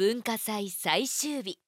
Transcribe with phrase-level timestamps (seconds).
[0.00, 1.58] 文化祭最終日。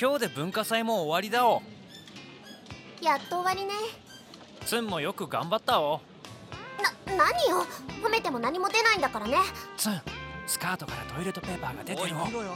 [0.00, 1.60] 今日で文化祭も終わりだお。
[3.02, 3.74] やっと終わりね。
[4.64, 6.00] ツンもよく頑張ったお。
[7.08, 7.66] な何よ？
[8.04, 9.36] 褒めても何も出ないんだからね。
[9.76, 10.00] ツン
[10.46, 12.06] スカートからトイレットペーパーが出てるお。
[12.06, 12.52] い見ろよ。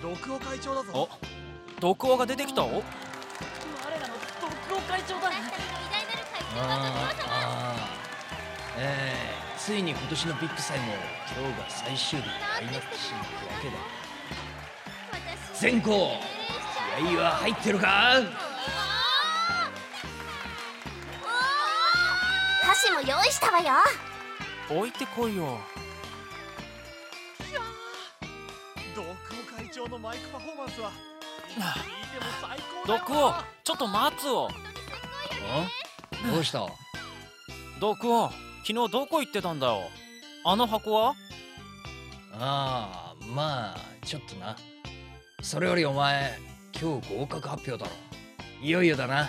[0.00, 0.92] 毒王会長だぞ。
[0.94, 1.08] お
[1.80, 2.66] 毒王が出てきたお。
[2.68, 2.84] 我らの
[4.70, 6.76] 毒王会長だ私たちの偉大なる会長だ。
[6.78, 7.74] 毒王様
[8.78, 8.80] え
[9.36, 9.41] えー。
[9.64, 10.86] ついに今年のビッグ祭も
[11.38, 12.24] 今日が最終日
[12.58, 13.74] 開幕しに行くわけだ
[15.54, 16.18] 全校
[16.98, 17.86] 気合は入ってるか？
[22.62, 23.74] 箸も用意したわよ。
[24.68, 25.60] 置いてこいよ。
[28.96, 30.90] ドク会長のマイクパフォーマンスは
[33.62, 34.48] ちょっと待つを。
[36.32, 36.66] どうした？
[37.78, 38.28] 毒ク
[38.64, 39.82] 昨日どこ行ってたんだよ？
[40.44, 41.14] あの箱は？
[42.34, 44.56] ああまあちょっとな。
[45.42, 46.38] それよりお前
[46.80, 47.96] 今日合格発表だろ。
[48.62, 49.28] いよいよだな。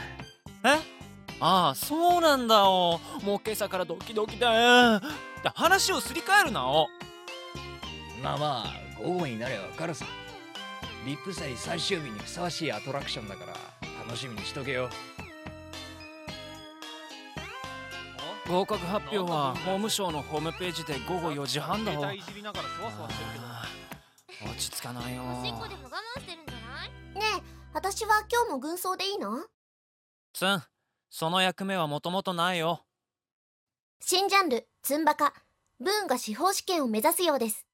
[0.63, 0.79] え？
[1.39, 3.01] ああそうなんだよ。
[3.23, 5.01] もう今朝からドキドキだよ。
[5.55, 6.87] 話をすり替えるなお
[8.23, 10.05] まあまあ午後になればわかるさ。
[11.05, 13.53] リップ祭最終日にふさわしいアトラクションだから
[14.05, 14.89] 楽しみにしとけよ。
[18.47, 22.19] 合格発表は法務省のホームページで午後4時半だわ落
[24.57, 25.23] ち着かないよ。
[25.23, 25.53] ね
[27.15, 27.19] え
[27.73, 29.45] 私は今日も軍曹でいいの？
[30.33, 30.61] つん
[31.09, 32.83] その役目はもともとないよ。
[34.01, 35.33] 新ジャンルツンバカ。
[35.79, 37.65] ブーンが司法試験を目指すようです。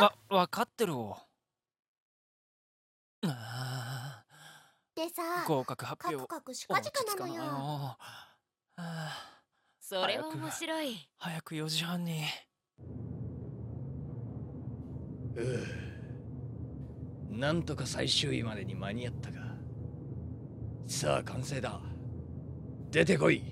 [0.00, 1.16] わ分かってるを
[4.94, 7.96] でさ合格発表カクカクシカジカなのよ。
[9.80, 11.08] それは面白い。
[11.16, 12.22] 早く四時半に。
[15.36, 15.40] う
[17.32, 19.38] うなんとか最終位までに間に合ったか。
[20.86, 21.80] さあ完成だ。
[22.90, 23.42] 出てこい。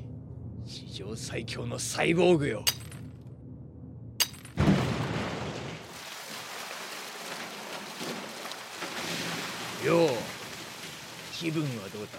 [0.64, 2.64] 史上最強のサイボーグよ。
[9.86, 10.06] よ。
[10.06, 10.08] う
[11.32, 12.19] 気分はどうだ？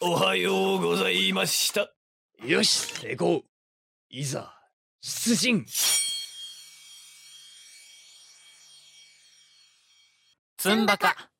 [0.00, 1.92] おはようございました。
[2.42, 3.42] よし成功
[4.08, 4.58] いざ
[5.02, 5.66] 出陣。
[10.56, 11.30] つんか。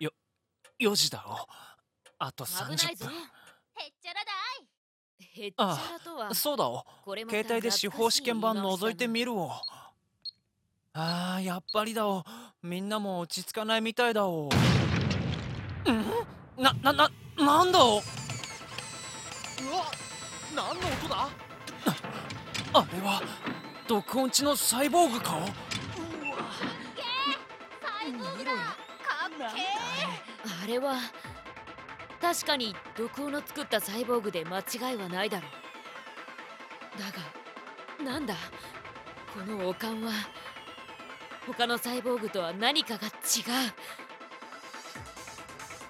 [0.00, 0.10] よ
[0.80, 1.46] 4時だろ。
[2.18, 3.12] あと30分。
[3.12, 4.32] へっちゃらだ
[4.62, 4.67] い。
[5.38, 6.68] へっちゃらとはそうだ。
[6.68, 9.52] お携帯で司法試験版覗いてみるお
[10.94, 12.08] あーやっぱりだ。
[12.08, 12.24] お
[12.62, 14.26] みんなも落ち着かないみたいだ。
[14.26, 14.46] お。
[14.46, 14.50] ん？
[16.56, 17.84] なななんだ？
[17.84, 17.98] お。
[17.98, 18.02] うわ
[20.54, 21.28] 何の音だ？
[22.74, 23.22] あれは
[23.86, 25.36] 毒音痴のサイボーグか？
[25.36, 25.46] うわ。
[30.62, 30.96] あれは
[32.20, 35.50] 確かに毒王の作ったサイボーグで間違いはないだろう。
[36.98, 37.06] だ
[38.06, 38.34] がなんだ？
[39.32, 40.12] この王冠は
[41.46, 43.12] 他のサイボーグとは何かが違う。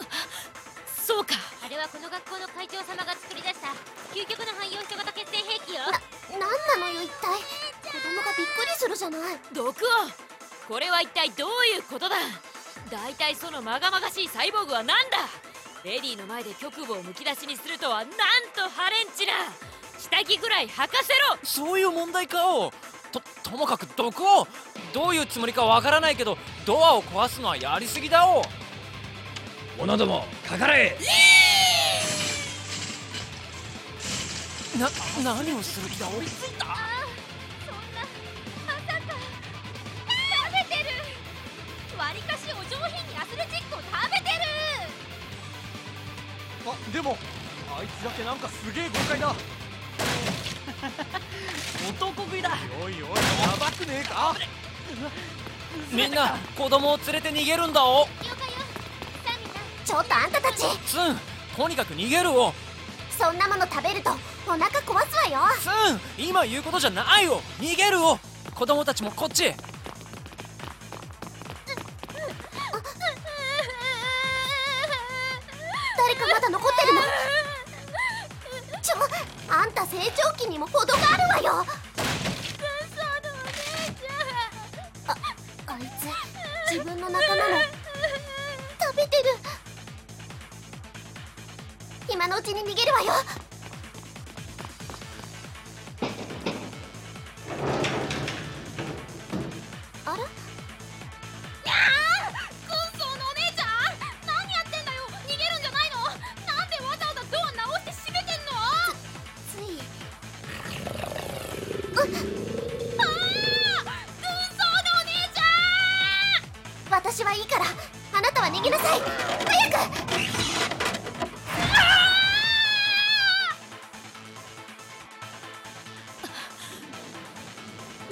[0.01, 0.15] あ
[0.87, 1.35] そうか！
[1.65, 3.69] あれはこの学校の会長様が作り出した
[4.15, 5.81] 究極の汎用人型決戦兵器よ。
[6.33, 6.47] なんな
[6.79, 7.41] のよ一体？
[7.91, 9.39] 子供がびっくりするじゃない。
[9.53, 9.75] 毒王！
[10.69, 12.17] これは一体どういうことだ？
[12.91, 15.19] 大体そのまがまがしいサイボーグは何だ？
[15.85, 18.17] レディの前で局部をむき出しにするとはなんと
[18.69, 19.33] ハレンチな。
[19.99, 21.39] 下着ぐらい履かせろ。
[21.43, 22.73] そういう問題かお
[23.13, 24.47] とともかく毒を。
[24.93, 28.43] どういうつもりかわからないけどドアを壊すのはやりすぎだお
[29.79, 30.97] 者どもかかれ。
[34.79, 34.89] な
[35.23, 36.07] 何をする気だ？
[36.07, 36.98] おそんなま
[46.93, 47.17] でも
[47.79, 49.35] あいつだけなんかすげえ豪快だ。
[51.89, 52.51] 男食いだ。
[52.83, 53.07] おいおいや
[53.59, 54.35] ばくねえか。
[55.91, 58.09] みんな子供を連れて逃げるんだお。
[59.85, 60.65] ちょっとあんたたち。
[60.87, 61.19] ツン
[61.57, 62.53] とにかく逃げるお。
[63.19, 64.11] そんなもの食べると
[64.47, 65.41] お腹壊すわよ。
[65.61, 68.19] ツン今言うことじゃないよ逃げるお。
[68.55, 69.55] 子供たちもこっち
[79.49, 81.67] あんた成長期にも程があるわよ。
[85.07, 85.15] あ
[85.67, 87.63] あいつ自分の仲間も
[88.81, 89.25] 食べてる。
[92.11, 93.13] 今のうちに逃げるわよ。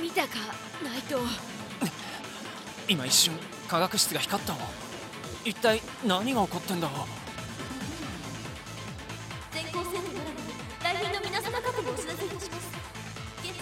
[0.00, 0.28] 見たか
[0.84, 1.18] ナイト
[2.88, 3.34] 今一瞬
[3.68, 4.58] 化学室が光ったわ。
[5.44, 6.88] 一体何が起こってんだ？
[9.52, 10.24] 全校生徒な
[10.92, 12.68] ら来賓の皆様方にお知らせいたします。
[13.42, 13.60] 現在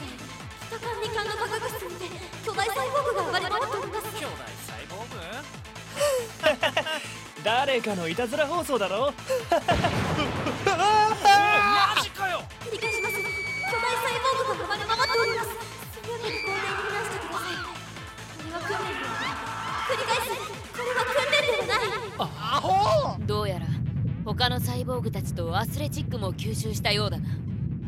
[0.68, 2.04] 北管理官の科学室にて
[2.44, 4.06] 巨大サイボーグが暴れ回っております。
[4.18, 4.34] 兄弟
[4.66, 5.16] サイボーグ？
[7.44, 9.12] 誰かのいたずら放送だろ？
[22.68, 23.66] はないどうやら
[24.24, 27.28] 他のサイボーグたちとアスレチックも吸収したようだな。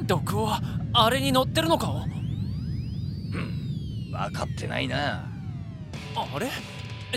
[0.02, 0.61] 毒は
[0.93, 1.90] あれに乗ってるのか？
[1.90, 2.00] お
[4.12, 5.28] 分かってないな。
[6.14, 6.50] あれ？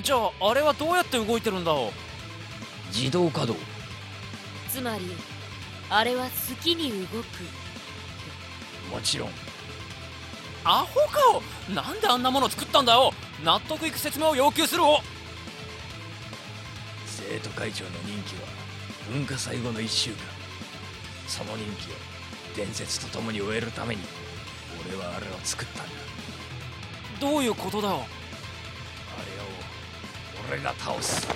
[0.02, 1.92] じゃああれはどうやって動いてるんだお
[2.94, 3.66] 自動稼働。
[4.70, 5.06] つまり
[5.90, 6.30] あれは好
[6.62, 7.24] きに動く。
[8.92, 9.30] もちろん。
[10.64, 11.20] アホか
[11.70, 13.12] おなんであんなもの作ったんだよ！
[13.44, 15.00] 納得いく説明を要求するお
[17.20, 18.48] 生徒会長の任期は
[19.12, 20.18] 文化祭後の1週間。
[21.28, 21.96] その任期を
[22.56, 24.02] 伝説とともに終えるために
[24.88, 25.92] 俺はあれを作ったんだ。
[27.20, 27.90] どういうことだ？
[27.90, 28.06] おあれを
[30.50, 31.28] 俺が倒す。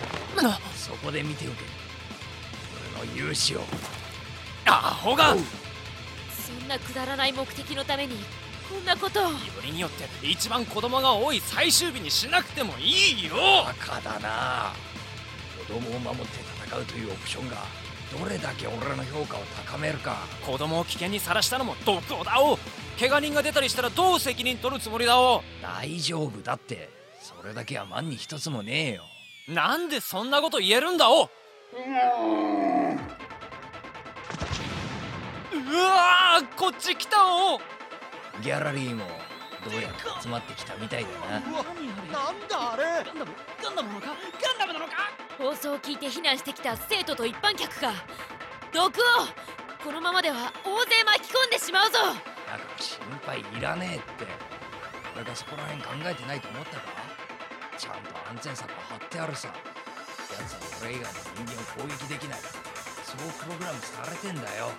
[0.41, 1.57] なそこで見ておけ。
[2.97, 3.67] 俺の勇姿を。
[4.65, 5.35] アホが！
[5.35, 5.37] よ
[6.31, 8.15] そんなくだらない目的のために
[8.69, 9.31] こんなことを。
[9.63, 13.35] りによって一番子供が多い最終日にしなくてもいいよ！
[13.65, 14.73] バカだな
[15.67, 17.57] 子供を守って戦うというオプションが
[18.17, 20.17] どれだけ俺の評価を高めるか。
[20.45, 22.59] 子供を危険にさらしたのも毒王だお。
[22.99, 25.41] 怪我人が出たりしたらどう責任取るつもりだお。
[25.61, 26.89] 大丈夫だって。
[27.21, 29.03] それだけは万に一つもねえよ。
[29.47, 31.23] なんでそんなこと言えるんだお。
[31.23, 31.27] う
[35.75, 37.59] わーこっち来たお。
[38.43, 39.05] ギャラリーも
[39.63, 41.39] どうやら集まってきたみたいだな。
[41.39, 41.49] な
[42.31, 42.83] んだあれ？
[43.03, 44.07] ガンダムガンダムなのか？
[44.41, 44.93] ガンダムなのか？
[45.37, 47.93] 放送を聞いて避難してきた生徒と一般客か。
[48.73, 51.97] 毒王このままでは大勢巻き込んでしまうぞ。
[51.99, 54.27] だから心配いらねえって。
[55.15, 56.83] 俺がそこら辺考えてないと思ったか？
[57.77, 59.53] ちゃんと安全策張ってあるさ。
[60.33, 62.39] 奴は俺以外の人間を攻撃できない。
[63.03, 64.71] そうプログラムされてんだよ。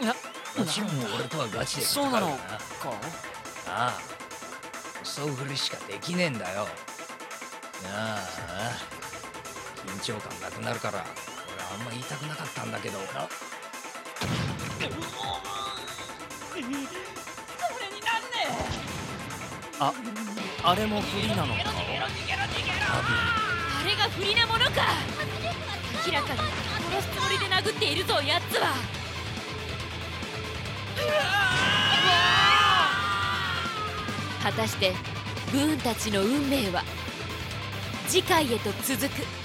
[0.00, 0.14] な
[0.58, 2.96] もちろん俺とはガチでそうなの戦か？
[3.72, 4.00] ああ
[5.04, 6.66] 襲うふりしかできねえんだよ。
[7.86, 8.72] ああ。
[9.86, 11.04] 緊張感なくなるから
[11.54, 12.98] 俺あんま言いたくなかったんだけど。
[12.98, 13.04] な。
[19.82, 19.94] あ
[20.62, 21.60] あれもフリーなのか？
[21.64, 21.72] あ
[23.84, 24.72] れが不利なものか。
[26.06, 28.74] 明らかに殺すつもりで殴っているぞやつは
[34.50, 34.92] 果たして
[35.52, 36.82] ブーンたちの運命は
[38.08, 39.39] 次回へと続く。